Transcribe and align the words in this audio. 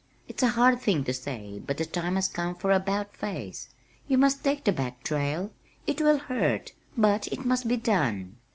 It's 0.27 0.41
a 0.41 0.47
hard 0.47 0.81
thing 0.81 1.03
to 1.03 1.13
say 1.13 1.61
but 1.63 1.77
the 1.77 1.85
time 1.85 2.15
has 2.15 2.27
come 2.27 2.55
for 2.55 2.71
a 2.71 2.79
'bout 2.79 3.15
face. 3.15 3.69
You 4.07 4.17
must 4.17 4.43
take 4.43 4.63
the 4.63 4.71
back 4.71 5.03
trail. 5.03 5.51
It 5.85 6.01
will 6.01 6.17
hurt, 6.17 6.73
but 6.97 7.27
it 7.27 7.45
must 7.45 7.67
be 7.67 7.77
done." 7.77 8.37